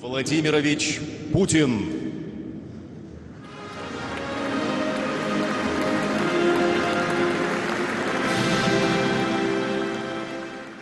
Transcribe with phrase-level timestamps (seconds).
[0.00, 1.00] Владимирович
[1.32, 2.06] Путин.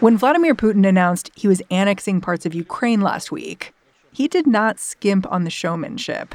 [0.00, 3.72] When Vladimir Putin announced he was annexing parts of Ukraine last week,
[4.12, 6.34] he did not skimp on the showmanship.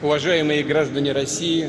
[0.00, 1.68] Уважаемые граждане России,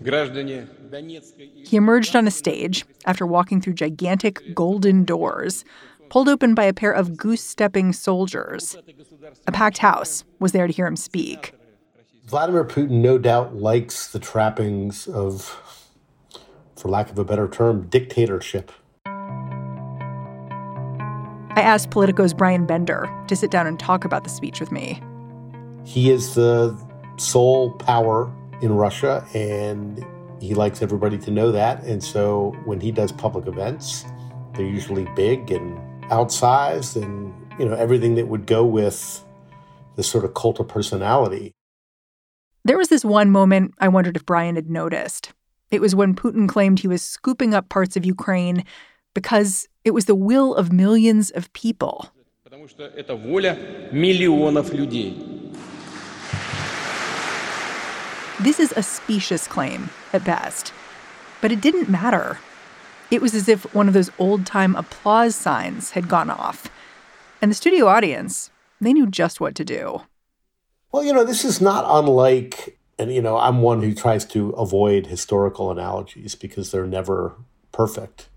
[0.00, 5.64] граждане Донецкой и He emerged on a stage after walking through gigantic golden doors,
[6.09, 8.75] pulled open by a pair of goose stepping soldiers.
[9.47, 11.53] A packed house was there to hear him speak.
[12.25, 15.59] Vladimir Putin no doubt likes the trappings of,
[16.75, 18.71] for lack of a better term, dictatorship.
[19.05, 19.11] I
[21.61, 25.01] asked Politico's Brian Bender to sit down and talk about the speech with me.
[25.83, 26.77] He is the
[27.17, 30.05] sole power in Russia, and
[30.39, 31.83] he likes everybody to know that.
[31.83, 34.05] And so when he does public events,
[34.53, 35.79] they're usually big and
[36.09, 39.23] outsized and, you know, everything that would go with
[39.95, 41.53] this sort of cult of personality.
[42.65, 45.33] There was this one moment I wondered if Brian had noticed.
[45.71, 48.63] It was when Putin claimed he was scooping up parts of Ukraine
[49.13, 52.09] because it was the will of millions of people.
[58.41, 60.73] This is a specious claim at best,
[61.41, 62.39] but it didn't matter.
[63.11, 66.69] It was as if one of those old time applause signs had gone off.
[67.41, 70.03] And the studio audience, they knew just what to do.
[70.91, 74.49] Well, you know, this is not unlike, and, you know, I'm one who tries to
[74.51, 77.35] avoid historical analogies because they're never
[77.71, 78.29] perfect.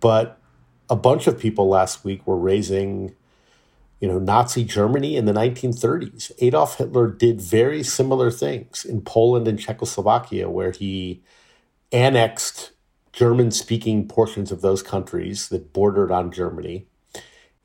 [0.00, 0.40] But
[0.88, 3.14] a bunch of people last week were raising,
[4.00, 6.30] you know, Nazi Germany in the 1930s.
[6.38, 11.22] Adolf Hitler did very similar things in Poland and Czechoslovakia, where he
[11.92, 12.72] annexed
[13.12, 16.86] German speaking portions of those countries that bordered on Germany.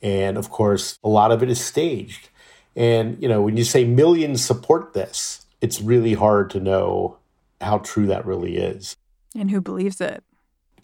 [0.02, 2.30] And of course, a lot of it is staged.
[2.76, 7.18] And, you know, when you say millions support this, it's really hard to know
[7.62, 8.98] how true that really is
[9.36, 10.24] And who believes it?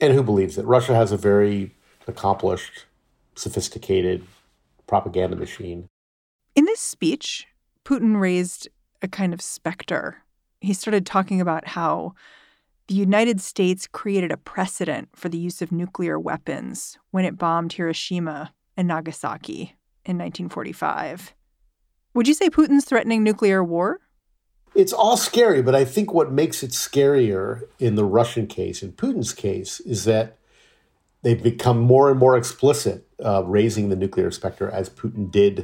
[0.02, 0.66] and who believes it.
[0.66, 1.76] Russia has a very
[2.08, 2.86] accomplished,
[3.36, 4.24] sophisticated
[4.88, 5.88] propaganda machine.
[6.56, 7.48] In this speech,
[7.84, 8.70] Putin raised
[9.02, 10.24] a kind of specter.
[10.62, 12.14] He started talking about how
[12.90, 17.74] the United States created a precedent for the use of nuclear weapons when it bombed
[17.74, 21.36] Hiroshima and Nagasaki in 1945.
[22.16, 24.00] Would you say Putin's threatening nuclear war?
[24.74, 28.94] It's all scary, but I think what makes it scarier in the Russian case, in
[28.94, 30.40] Putin's case, is that
[31.22, 35.64] they've become more and more explicit, uh, raising the nuclear specter as Putin did.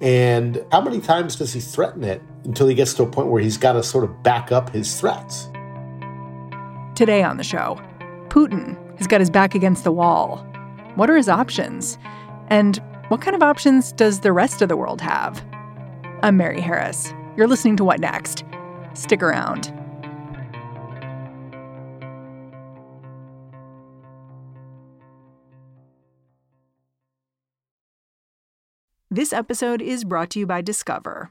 [0.00, 3.40] And how many times does he threaten it until he gets to a point where
[3.40, 5.48] he's got to sort of back up his threats?
[6.96, 7.78] Today on the show,
[8.28, 10.38] Putin has got his back against the wall.
[10.94, 11.98] What are his options?
[12.48, 15.44] And what kind of options does the rest of the world have?
[16.22, 17.12] I'm Mary Harris.
[17.36, 18.44] You're listening to What Next?
[18.94, 19.70] Stick around.
[29.10, 31.30] This episode is brought to you by Discover.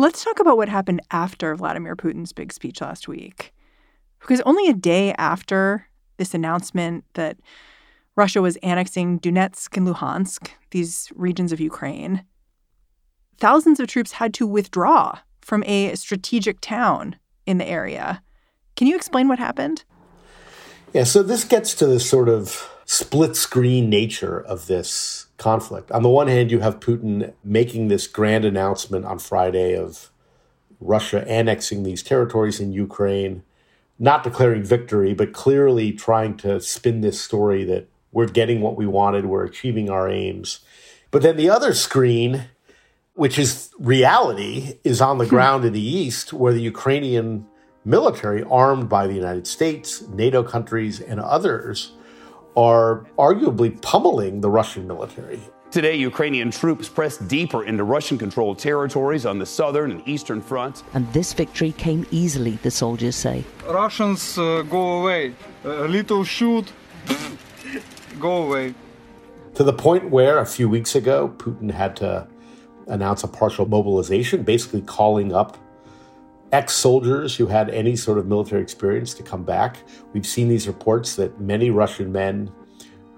[0.00, 3.52] Let's talk about what happened after Vladimir Putin's big speech last week.
[4.20, 7.36] Because only a day after this announcement that
[8.14, 12.24] Russia was annexing Donetsk and Luhansk, these regions of Ukraine,
[13.38, 18.22] thousands of troops had to withdraw from a strategic town in the area.
[18.76, 19.82] Can you explain what happened?
[20.92, 25.90] Yeah, so this gets to the sort of split screen nature of this conflict.
[25.92, 30.10] On the one hand, you have Putin making this grand announcement on Friday of
[30.80, 33.42] Russia annexing these territories in Ukraine.
[34.00, 38.86] not declaring victory, but clearly trying to spin this story that we're getting what we
[38.86, 40.60] wanted, we're achieving our aims.
[41.10, 42.44] But then the other screen,
[43.14, 45.30] which is reality, is on the hmm.
[45.30, 47.48] ground in the east, where the Ukrainian
[47.88, 51.92] military, armed by the United States, NATO countries, and others,
[52.56, 55.40] are arguably pummeling the Russian military.
[55.70, 60.82] Today, Ukrainian troops pressed deeper into Russian controlled territories on the southern and eastern fronts.
[60.94, 63.44] And this victory came easily, the soldiers say.
[63.66, 65.34] Russians uh, go away.
[65.64, 66.72] A little shoot,
[68.20, 68.74] go away.
[69.54, 72.26] To the point where a few weeks ago, Putin had to
[72.86, 75.58] announce a partial mobilization, basically calling up
[76.52, 79.78] ex soldiers who had any sort of military experience to come back.
[80.12, 82.50] We've seen these reports that many Russian men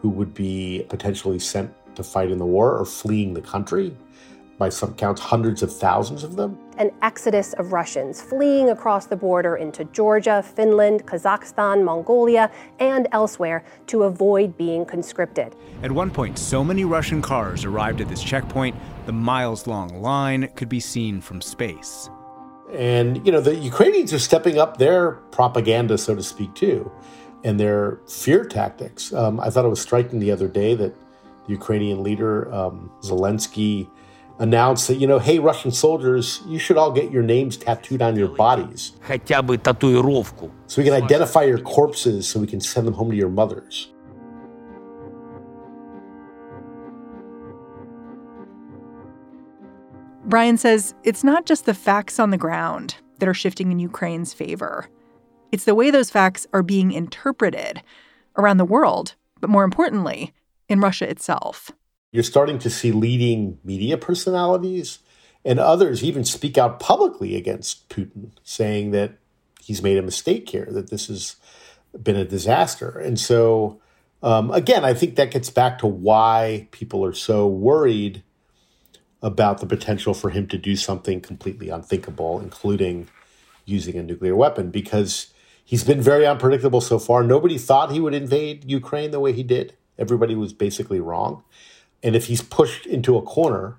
[0.00, 3.96] who would be potentially sent to fight in the war are fleeing the country.
[4.58, 6.58] By some counts, hundreds of thousands of them.
[6.76, 13.64] An exodus of Russians fleeing across the border into Georgia, Finland, Kazakhstan, Mongolia, and elsewhere
[13.86, 15.56] to avoid being conscripted.
[15.82, 20.48] At one point, so many Russian cars arrived at this checkpoint, the miles long line
[20.56, 22.10] could be seen from space.
[22.72, 26.90] And, you know, the Ukrainians are stepping up their propaganda, so to speak, too,
[27.44, 29.12] and their fear tactics.
[29.12, 30.94] Um, I thought it was striking the other day that
[31.46, 33.88] the Ukrainian leader um, Zelensky
[34.38, 38.16] announced that, you know, hey, Russian soldiers, you should all get your names tattooed on
[38.16, 38.92] your bodies.
[40.66, 43.92] So we can identify your corpses so we can send them home to your mothers.
[50.30, 54.32] Brian says it's not just the facts on the ground that are shifting in Ukraine's
[54.32, 54.88] favor.
[55.50, 57.82] It's the way those facts are being interpreted
[58.36, 60.32] around the world, but more importantly,
[60.68, 61.72] in Russia itself.
[62.12, 65.00] You're starting to see leading media personalities
[65.44, 69.14] and others even speak out publicly against Putin, saying that
[69.60, 71.34] he's made a mistake here, that this has
[72.00, 72.90] been a disaster.
[73.00, 73.80] And so,
[74.22, 78.22] um, again, I think that gets back to why people are so worried
[79.22, 83.08] about the potential for him to do something completely unthinkable, including
[83.64, 85.28] using a nuclear weapon, because
[85.64, 87.22] he's been very unpredictable so far.
[87.22, 89.74] Nobody thought he would invade Ukraine the way he did.
[89.98, 91.42] Everybody was basically wrong.
[92.02, 93.76] And if he's pushed into a corner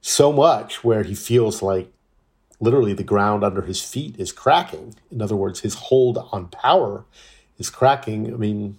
[0.00, 1.92] so much where he feels like
[2.60, 7.04] literally the ground under his feet is cracking, in other words, his hold on power
[7.58, 8.78] is cracking, I mean,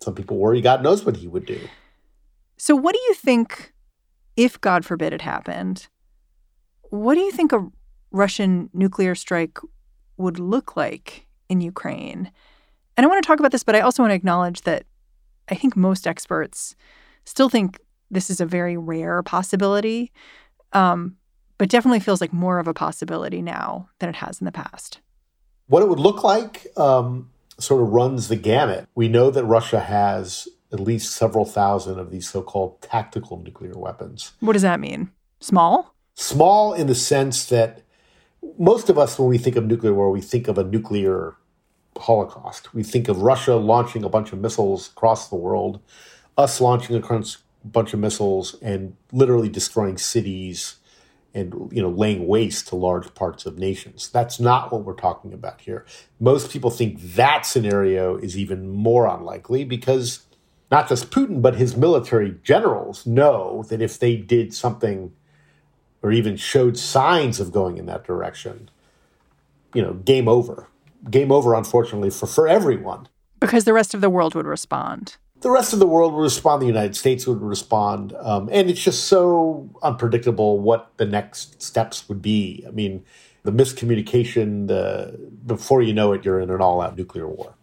[0.00, 1.60] some people worry God knows what he would do.
[2.56, 3.73] So, what do you think,
[4.36, 5.88] if God forbid it happened,
[6.82, 7.66] what do you think a
[8.10, 9.58] Russian nuclear strike
[10.16, 12.30] would look like in Ukraine?
[12.96, 14.84] And I want to talk about this, but I also want to acknowledge that
[15.48, 16.76] I think most experts
[17.24, 20.12] still think this is a very rare possibility,
[20.72, 21.16] um,
[21.58, 25.00] but definitely feels like more of a possibility now than it has in the past.
[25.66, 28.86] What it would look like um, sort of runs the gamut.
[28.94, 33.78] We know that Russia has at least several thousand of these so called tactical nuclear
[33.78, 34.32] weapons.
[34.40, 35.10] What does that mean?
[35.40, 35.94] Small?
[36.14, 37.82] Small in the sense that
[38.58, 41.36] most of us, when we think of nuclear war, we think of a nuclear
[41.96, 42.74] Holocaust.
[42.74, 45.80] We think of Russia launching a bunch of missiles across the world,
[46.36, 47.00] us launching a
[47.64, 50.76] bunch of missiles and literally destroying cities
[51.34, 54.08] and you know laying waste to large parts of nations.
[54.08, 55.84] That's not what we're talking about here.
[56.20, 60.24] Most people think that scenario is even more unlikely because
[60.70, 65.12] not just Putin but his military generals know that if they did something
[66.02, 68.70] or even showed signs of going in that direction,
[69.72, 70.68] you know, game over
[71.10, 73.08] game over, unfortunately, for, for everyone.
[73.40, 75.16] Because the rest of the world would respond.
[75.40, 76.62] The rest of the world would respond.
[76.62, 78.14] The United States would respond.
[78.18, 82.64] Um, and it's just so unpredictable what the next steps would be.
[82.66, 83.04] I mean,
[83.42, 87.54] the miscommunication, the, before you know it, you're in an all out nuclear war.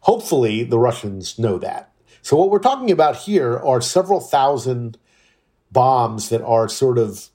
[0.00, 1.90] Hopefully, the Russians know that.
[2.26, 4.98] So, what we're talking about here are several thousand
[5.70, 7.30] bombs that are sort of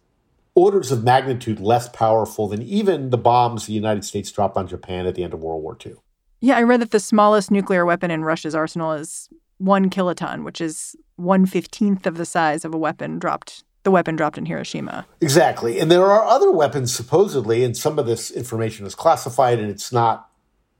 [0.54, 5.08] orders of magnitude less powerful than even the bombs the United States dropped on Japan
[5.08, 5.94] at the end of World War II.
[6.42, 9.30] Yeah, I read that the smallest nuclear weapon in Russia's arsenal is
[9.60, 13.64] one kiloton, which is one fifteenth of the size of a weapon dropped.
[13.84, 15.06] The weapon dropped in Hiroshima.
[15.22, 19.70] Exactly, and there are other weapons supposedly, and some of this information is classified, and
[19.72, 20.31] it's not,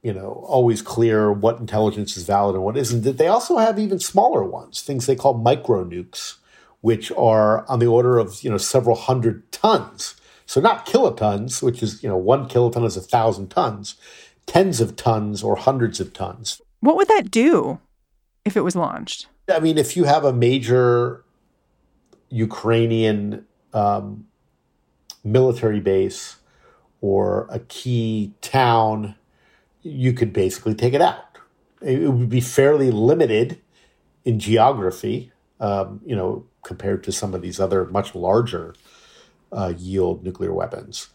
[0.02, 3.02] you know, always clear what intelligence is valid and what isn't.
[3.02, 6.36] That they also have even smaller ones, things they call micro nukes,
[6.80, 10.16] which are on the order of you know several hundred tons.
[10.44, 13.94] So not kilotons, which is you know one kiloton is a thousand tons,
[14.46, 16.60] tens of tons or hundreds of tons.
[16.80, 17.78] What would that do
[18.44, 19.28] if it was launched?
[19.52, 21.24] I mean, if you have a major
[22.28, 24.26] Ukrainian um,
[25.22, 26.36] military base
[27.00, 29.14] or a key town,
[29.82, 31.38] you could basically take it out.
[31.80, 33.60] It would be fairly limited
[34.24, 38.74] in geography, um, you know, compared to some of these other much larger
[39.50, 41.08] uh, yield nuclear weapons.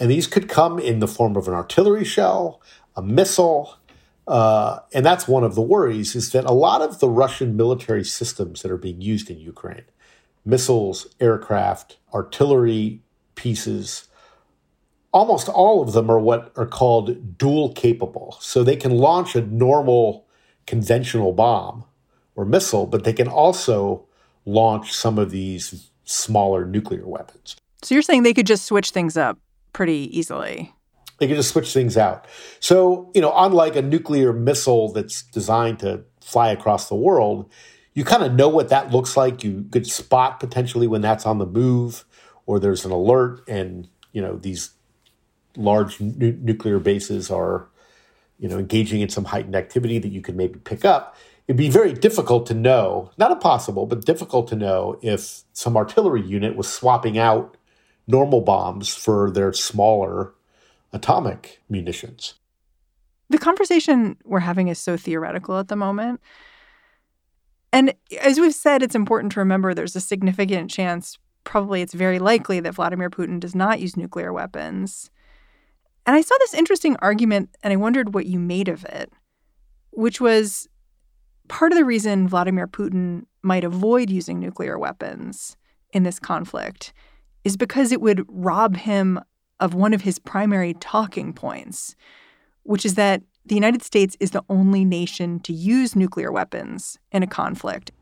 [0.00, 2.60] And these could come in the form of an artillery shell,
[2.96, 3.76] a missile,
[4.26, 8.04] uh, and that's one of the worries is that a lot of the Russian military
[8.04, 9.84] systems that are being used in Ukraine,
[10.44, 13.02] missiles, aircraft, artillery
[13.36, 14.08] pieces,
[15.16, 18.36] almost all of them are what are called dual capable.
[18.40, 20.26] So they can launch a normal
[20.66, 21.84] conventional bomb
[22.34, 24.06] or missile, but they can also
[24.44, 27.56] launch some of these smaller nuclear weapons.
[27.82, 29.38] So you're saying they could just switch things up
[29.72, 30.74] pretty easily?
[31.18, 32.26] They can just switch things out.
[32.60, 37.50] So, you know, unlike a nuclear missile that's designed to fly across the world,
[37.94, 39.42] you kind of know what that looks like.
[39.42, 42.04] You could spot potentially when that's on the move
[42.44, 44.72] or there's an alert and, you know, these
[45.56, 47.68] large nu- nuclear bases are,
[48.38, 51.16] you know, engaging in some heightened activity that you could maybe pick up.
[51.48, 56.22] It'd be very difficult to know, not impossible, but difficult to know if some artillery
[56.22, 57.56] unit was swapping out
[58.06, 60.34] normal bombs for their smaller
[60.92, 62.34] atomic munitions.
[63.28, 66.20] The conversation we're having is so theoretical at the moment.
[67.72, 72.18] And as we've said, it's important to remember there's a significant chance, probably it's very
[72.18, 75.10] likely, that Vladimir Putin does not use nuclear weapons.
[76.06, 79.12] And I saw this interesting argument and I wondered what you made of it,
[79.90, 80.68] which was
[81.48, 85.56] part of the reason Vladimir Putin might avoid using nuclear weapons
[85.92, 86.92] in this conflict
[87.44, 89.20] is because it would rob him
[89.60, 91.96] of one of his primary talking points,
[92.62, 97.22] which is that the United States is the only nation to use nuclear weapons in
[97.22, 97.92] a conflict.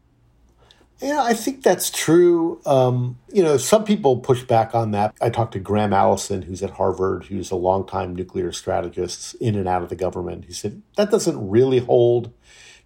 [1.00, 2.60] Yeah, I think that's true.
[2.64, 5.14] Um, you know, some people push back on that.
[5.20, 9.68] I talked to Graham Allison, who's at Harvard, who's a longtime nuclear strategist in and
[9.68, 10.44] out of the government.
[10.44, 12.32] He said that doesn't really hold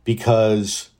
[0.05, 0.91] because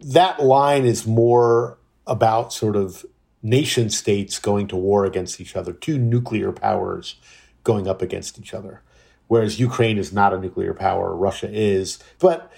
[0.00, 3.06] that line is more about sort of
[3.42, 7.16] nation states going to war against each other, two nuclear powers
[7.64, 8.82] going up against each other.
[9.28, 12.00] Whereas Ukraine is not a nuclear power, Russia is.
[12.18, 12.52] But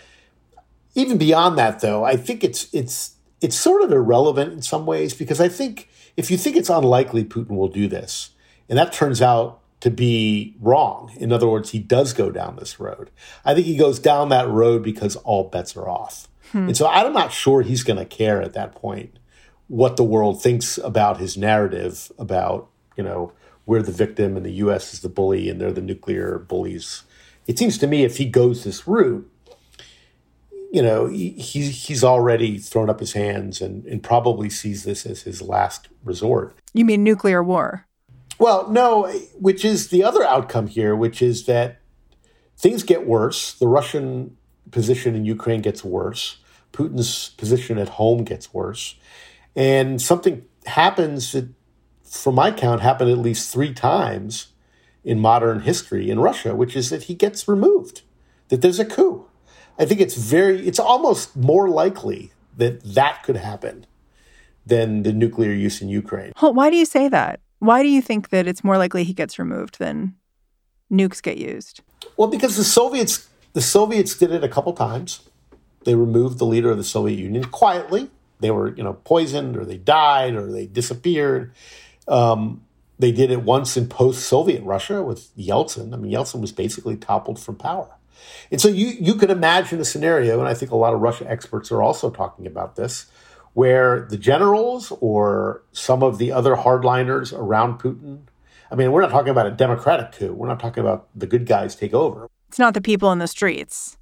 [0.95, 5.15] even beyond that, though, I think it's it's it's sort of irrelevant in some ways
[5.15, 8.31] because I think if you think it's unlikely Putin will do this,
[8.69, 11.13] and that turns out to be wrong.
[11.17, 13.11] In other words, he does go down this road.
[13.45, 16.29] I think he goes down that road because all bets are off.
[16.53, 16.69] Hmm.
[16.69, 19.19] And so I'm not sure he's going to care at that point
[19.67, 23.33] what the world thinks about his narrative about, you know,
[23.67, 27.03] we're the victim and the US is the bully and they're the nuclear bullies.
[27.49, 29.29] It seems to me if he goes this route,
[30.73, 31.31] you know, he,
[31.69, 36.57] he's already thrown up his hands and, and probably sees this as his last resort.
[36.73, 37.87] You mean nuclear war?
[38.39, 39.07] Well, no,
[39.39, 41.83] which is the other outcome here, which is that
[42.57, 43.53] things get worse.
[43.53, 44.39] The Russian
[44.71, 46.39] position in Ukraine gets worse.
[46.73, 48.97] Putin's position at home gets worse.
[49.55, 51.51] And something happens that,
[52.03, 54.49] from my count, happened at least three times
[55.05, 58.01] in modern history in Russia, which is that he gets removed,
[58.49, 59.22] that there's a coup.
[59.79, 63.87] I think it's very, it's almost more likely that that could happen
[64.67, 66.33] than the nuclear use in Ukraine.
[66.39, 67.41] Why do you say that?
[67.59, 70.15] Why do you think that it's more likely he gets removed than
[70.91, 71.81] nukes get used?
[72.17, 75.29] Well, because the Soviets, the Soviets did it a couple times.
[75.85, 78.11] They removed the leader of the Soviet Union quietly
[78.43, 81.55] they were you know poisoned or they died or they disappeared.
[82.07, 82.63] Um,
[82.99, 85.95] they did it once in post-Soviet Russia with Yeltsin.
[85.95, 87.97] I mean, Yeltsin was basically toppled from power.
[88.51, 91.31] And so you you could imagine a scenario, and I think a lot of Russia
[91.31, 93.07] experts are also talking about this,
[93.55, 98.23] where the generals or some of the other hardliners around Putin.
[98.71, 100.33] I mean, we're not talking about a democratic coup.
[100.33, 102.29] We're not talking about the good guys take over.
[102.49, 103.99] It's not the people in the streets.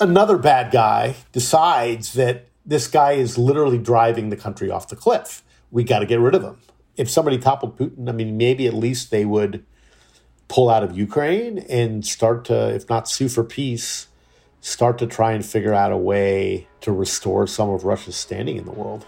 [0.00, 5.42] Another bad guy decides that this guy is literally driving the country off the cliff.
[5.70, 6.58] We got to get rid of him.
[6.96, 9.64] If somebody toppled Putin, I mean, maybe at least they would
[10.48, 14.08] pull out of Ukraine and start to, if not sue for peace,
[14.60, 18.64] start to try and figure out a way to restore some of Russia's standing in
[18.64, 19.06] the world.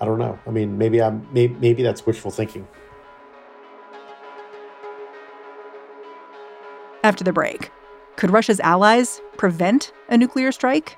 [0.00, 0.38] I don't know.
[0.46, 2.66] I mean, maybe I'm maybe, maybe that's wishful thinking.
[7.04, 7.70] After the break,
[8.16, 10.97] could Russia's allies prevent a nuclear strike?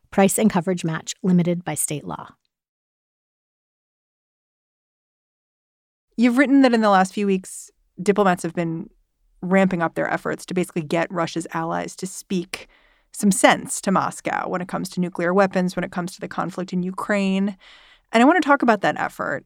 [0.11, 2.29] Price and coverage match limited by state law.
[6.17, 8.89] You've written that in the last few weeks, diplomats have been
[9.41, 12.67] ramping up their efforts to basically get Russia's allies to speak
[13.11, 16.27] some sense to Moscow when it comes to nuclear weapons, when it comes to the
[16.27, 17.57] conflict in Ukraine.
[18.11, 19.45] And I want to talk about that effort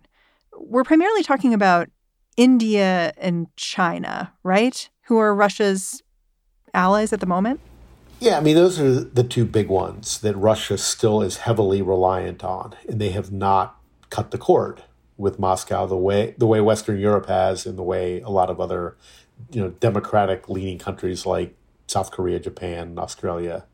[0.57, 1.89] we're primarily talking about
[2.37, 4.89] India and China, right?
[5.03, 6.01] Who are Russia's
[6.73, 7.61] allies at the moment?
[8.19, 12.43] Yeah, I mean, those are the two big ones that Russia still is heavily reliant
[12.43, 13.77] on, and they have not
[14.09, 14.83] cut the cord
[15.17, 18.59] with Moscow the way the way Western Europe has, and the way a lot of
[18.59, 18.95] other,
[19.51, 21.55] you know, democratic leaning countries like
[21.87, 23.65] South Korea, Japan, Australia,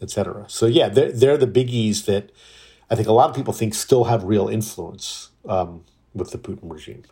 [0.00, 0.44] etc.
[0.48, 2.30] So yeah, they're they're the biggies that
[2.90, 5.30] I think a lot of people think still have real influence.
[5.46, 7.04] Um, with the Putin regime.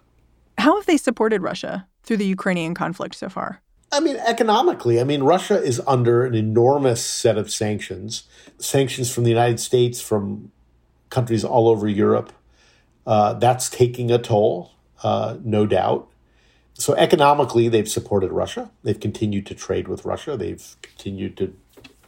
[0.59, 3.62] How have they supported Russia through the Ukrainian conflict so far?
[3.93, 8.25] I mean, economically, I mean, Russia is under an enormous set of sanctions,
[8.59, 10.50] sanctions from the United States, from
[11.11, 12.33] countries all over Europe.
[13.07, 14.72] Uh, that's taking a toll,
[15.05, 16.09] uh, no doubt.
[16.75, 18.70] So, economically, they've supported Russia.
[18.83, 20.37] They've continued to trade with Russia.
[20.37, 21.57] They've continued to,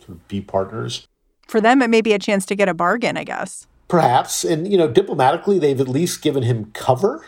[0.05, 1.07] to be partners.
[1.47, 3.67] For them, it may be a chance to get a bargain, I guess.
[3.87, 4.45] Perhaps.
[4.45, 7.25] And, you know, diplomatically, they've at least given him cover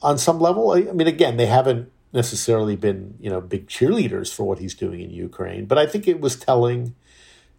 [0.00, 0.70] on some level.
[0.70, 5.00] I mean, again, they haven't necessarily been, you know, big cheerleaders for what he's doing
[5.00, 5.66] in Ukraine.
[5.66, 6.94] But I think it was telling.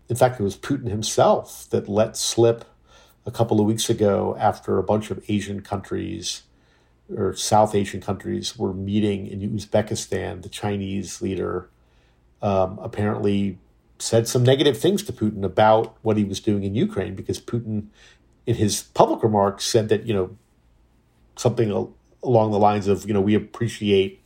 [0.07, 2.65] In fact, it was Putin himself that let slip
[3.25, 6.43] a couple of weeks ago after a bunch of Asian countries
[7.15, 10.41] or South Asian countries were meeting in Uzbekistan.
[10.41, 11.69] The Chinese leader
[12.41, 13.57] um, apparently
[13.97, 17.87] said some negative things to Putin about what he was doing in Ukraine because Putin,
[18.45, 20.37] in his public remarks, said that, you know,
[21.35, 21.71] something
[22.23, 24.21] along the lines of, you know, we appreciate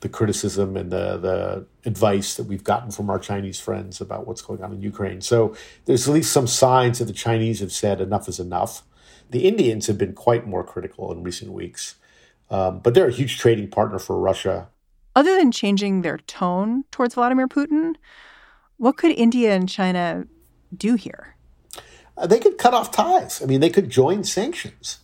[0.00, 4.42] the criticism and the, the advice that we've gotten from our Chinese friends about what's
[4.42, 5.20] going on in Ukraine.
[5.20, 5.54] So
[5.86, 8.82] there's at least some signs that the Chinese have said enough is enough.
[9.30, 11.96] The Indians have been quite more critical in recent weeks,
[12.50, 14.68] um, but they're a huge trading partner for Russia.
[15.16, 17.96] Other than changing their tone towards Vladimir Putin,
[18.76, 20.26] what could India and China
[20.74, 21.34] do here?
[22.16, 23.42] Uh, they could cut off ties.
[23.42, 24.98] I mean, they could join sanctions.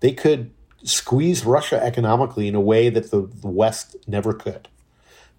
[0.00, 0.52] They could
[0.86, 4.68] squeeze Russia economically in a way that the, the West never could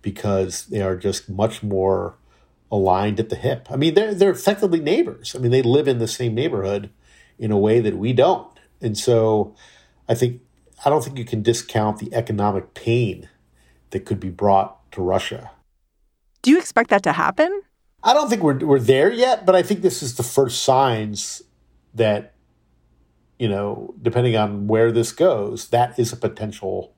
[0.01, 2.15] because they are just much more
[2.71, 3.67] aligned at the hip.
[3.71, 5.35] I mean, they're, they're effectively neighbors.
[5.35, 6.89] I mean, they live in the same neighborhood
[7.39, 8.47] in a way that we don't.
[8.81, 9.55] And so
[10.07, 10.41] I think,
[10.85, 13.29] I don't think you can discount the economic pain
[13.91, 15.51] that could be brought to Russia.
[16.41, 17.61] Do you expect that to happen?
[18.03, 21.41] I don't think we're we're there yet, but I think this is the first signs
[21.93, 22.33] that
[23.39, 26.93] you know, depending on where this goes, that is a potential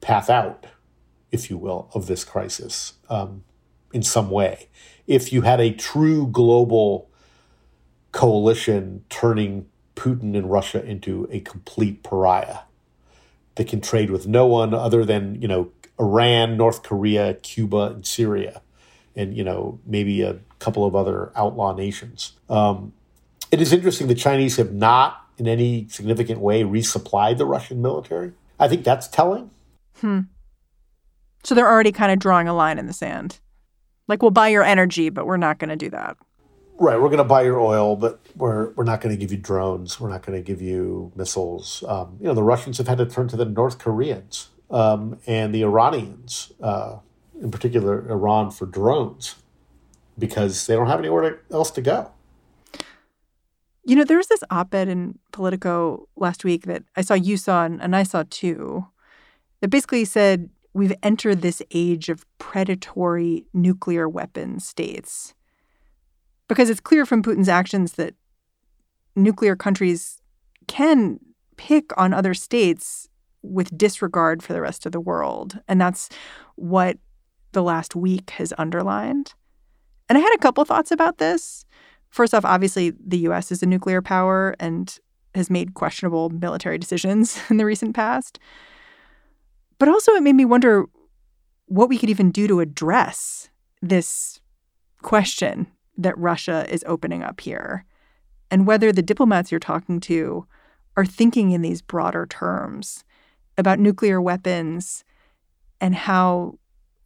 [0.00, 0.66] path out,
[1.30, 3.44] if you will, of this crisis um,
[3.92, 4.68] in some way.
[5.06, 7.10] If you had a true global
[8.12, 12.60] coalition turning Putin and Russia into a complete pariah
[13.56, 18.06] that can trade with no one other than, you know, Iran, North Korea, Cuba, and
[18.06, 18.62] Syria
[19.16, 22.32] and you know maybe a couple of other outlaw nations.
[22.48, 22.92] Um,
[23.50, 28.32] it is interesting the Chinese have not, in any significant way, resupplied the Russian military.
[28.58, 29.50] I think that's telling.
[30.00, 30.20] Hmm.
[31.42, 33.40] So they're already kind of drawing a line in the sand.
[34.06, 36.16] Like we'll buy your energy, but we're not going to do that.
[36.78, 39.38] Right, we're going to buy your oil, but we're we're not going to give you
[39.38, 40.00] drones.
[40.00, 41.84] We're not going to give you missiles.
[41.86, 45.54] Um, you know, the Russians have had to turn to the North Koreans um, and
[45.54, 46.96] the Iranians uh,
[47.40, 49.36] in particular Iran, for drones
[50.18, 52.10] because they don't have anywhere else to go.
[53.84, 57.36] You know, there was this op ed in Politico last week that I saw you
[57.36, 58.86] saw and, and I saw too
[59.60, 65.34] that basically said we've entered this age of predatory nuclear weapon states.
[66.48, 68.14] Because it's clear from Putin's actions that
[69.16, 70.20] nuclear countries
[70.66, 71.18] can
[71.56, 73.08] pick on other states
[73.42, 75.60] with disregard for the rest of the world.
[75.68, 76.08] And that's
[76.56, 76.98] what
[77.52, 79.34] the last week has underlined.
[80.08, 81.64] And I had a couple thoughts about this.
[82.10, 84.96] First off, obviously, the US is a nuclear power and
[85.34, 88.38] has made questionable military decisions in the recent past.
[89.78, 90.84] But also, it made me wonder
[91.66, 93.48] what we could even do to address
[93.80, 94.40] this
[95.02, 97.84] question that Russia is opening up here
[98.50, 100.46] and whether the diplomats you're talking to
[100.96, 103.04] are thinking in these broader terms
[103.56, 105.04] about nuclear weapons
[105.80, 106.58] and how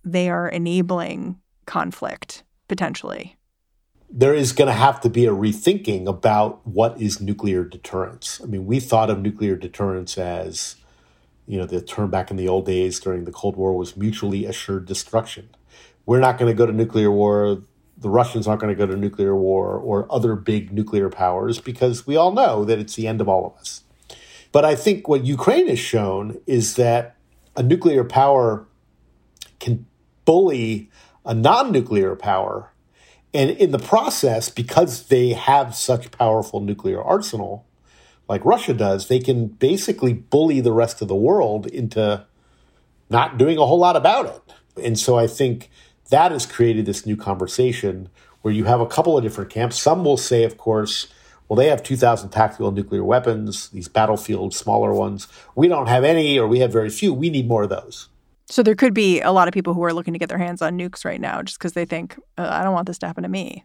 [0.04, 3.36] they are enabling conflict potentially.
[4.10, 8.40] There is going to have to be a rethinking about what is nuclear deterrence.
[8.42, 10.76] I mean, we thought of nuclear deterrence as,
[11.46, 14.44] you know, the term back in the old days during the Cold War was mutually
[14.44, 15.48] assured destruction.
[16.06, 17.62] We're not going to go to nuclear war.
[17.96, 22.06] The Russians aren't going to go to nuclear war or other big nuclear powers because
[22.06, 23.82] we all know that it's the end of all of us.
[24.52, 27.16] But I think what Ukraine has shown is that
[27.56, 28.66] a nuclear power
[29.58, 29.86] can
[30.24, 30.90] bully
[31.24, 32.70] a non nuclear power.
[33.34, 37.66] And in the process, because they have such powerful nuclear arsenal,
[38.28, 42.24] like Russia does, they can basically bully the rest of the world into
[43.10, 44.84] not doing a whole lot about it.
[44.84, 45.68] And so I think
[46.10, 48.08] that has created this new conversation
[48.42, 49.80] where you have a couple of different camps.
[49.80, 51.08] Some will say, of course,
[51.48, 55.28] well, they have 2,000 tactical nuclear weapons, these battlefield smaller ones.
[55.54, 57.12] We don't have any, or we have very few.
[57.12, 58.08] We need more of those.
[58.54, 60.62] So there could be a lot of people who are looking to get their hands
[60.62, 63.24] on nukes right now just because they think, uh, I don't want this to happen
[63.24, 63.64] to me.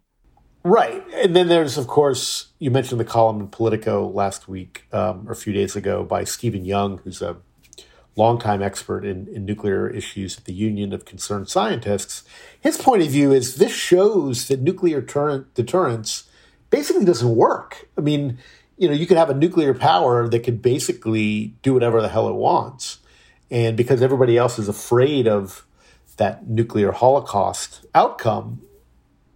[0.64, 1.06] Right.
[1.14, 5.34] And then there's, of course, you mentioned the column in Politico last week um, or
[5.34, 7.38] a few days ago by Stephen Young, who's a
[8.16, 12.24] longtime expert in, in nuclear issues at the Union of Concerned Scientists.
[12.60, 16.24] His point of view is this shows that nuclear deterrence
[16.72, 17.88] basically doesn't work.
[17.96, 18.40] I mean,
[18.76, 22.28] you know, you could have a nuclear power that could basically do whatever the hell
[22.28, 22.99] it wants.
[23.52, 25.66] And because everybody else is afraid of
[26.18, 28.62] that nuclear holocaust outcome,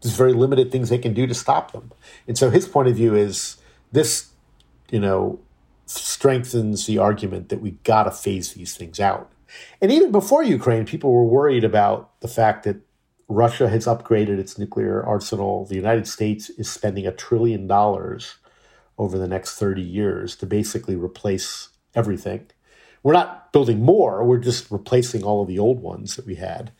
[0.01, 1.91] there's very limited things they can do to stop them.
[2.27, 3.57] And so his point of view is
[3.91, 4.29] this,
[4.91, 5.39] you know,
[5.85, 9.31] strengthens the argument that we got to phase these things out.
[9.81, 12.77] And even before Ukraine, people were worried about the fact that
[13.27, 15.65] Russia has upgraded its nuclear arsenal.
[15.65, 18.35] The United States is spending a trillion dollars
[18.97, 22.47] over the next 30 years to basically replace everything.
[23.03, 26.71] We're not building more, we're just replacing all of the old ones that we had.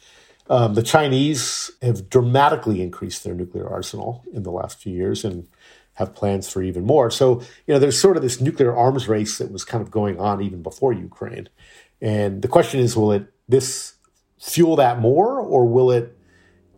[0.50, 5.48] Um, the Chinese have dramatically increased their nuclear arsenal in the last few years and
[5.94, 7.12] have plans for even more.
[7.12, 10.20] So, you know, there's sort of this nuclear arms race that was kind of going
[10.20, 11.50] on even before Ukraine.
[12.02, 13.94] And the question is, will it this
[14.40, 16.18] fuel that more or will it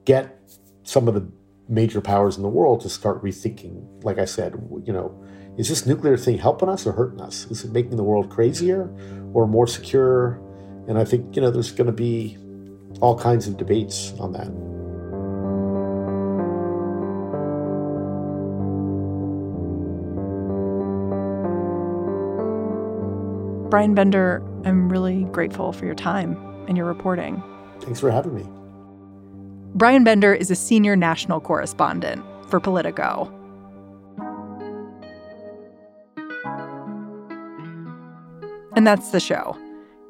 [0.03, 0.39] get
[0.84, 1.27] some of the
[1.67, 4.53] major powers in the world to start rethinking, like I said,
[4.84, 5.24] you know,
[5.57, 7.47] is this nuclear thing helping us or hurting us?
[7.49, 8.89] Is it making the world crazier
[9.33, 10.41] or more secure?
[10.87, 12.37] And I think, you know, there's going to be
[12.99, 14.49] all kinds of debates on that.
[23.69, 26.37] Brian Bender, I'm really grateful for your time
[26.67, 27.41] and your reporting.
[27.81, 28.45] Thanks for having me.
[29.73, 33.31] Brian Bender is a senior national correspondent for Politico.
[38.86, 39.58] And that's the show.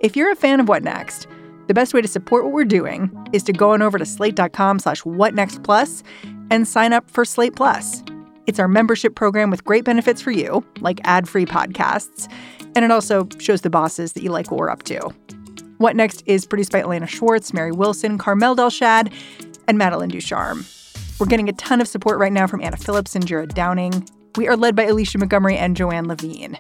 [0.02, 1.28] If you're a fan of What Next,
[1.68, 4.80] the best way to support what we're doing is to go on over to slate.com
[4.80, 6.04] slash whatnextplus
[6.52, 8.04] and sign up for Slate Plus.
[8.48, 12.30] It's our membership program with great benefits for you, like ad-free podcasts,
[12.76, 15.00] and it also shows the bosses that you like what we're up to.
[15.78, 19.10] What Next is produced by Elena Schwartz, Mary Wilson, Carmel Delshad,
[19.70, 20.66] and Madeline Ducharme.
[21.18, 24.06] We're getting a ton of support right now from Anna Phillips and Jared Downing.
[24.36, 26.58] We are led by Alicia Montgomery and Joanne Levine.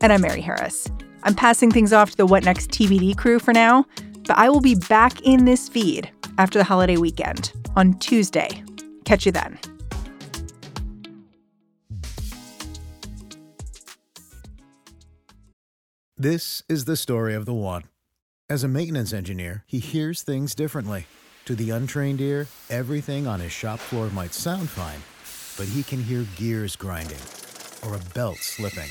[0.00, 0.88] And I'm Mary Harris.
[1.22, 3.86] I'm passing things off to the What Next TBD crew for now,
[4.26, 8.62] but I will be back in this feed after the holiday weekend on Tuesday.
[9.04, 9.58] Catch you then.
[16.16, 17.84] This is the story of the one.
[18.50, 21.06] As a maintenance engineer, he hears things differently
[21.48, 25.00] to the untrained ear, everything on his shop floor might sound fine,
[25.56, 27.16] but he can hear gears grinding
[27.82, 28.90] or a belt slipping.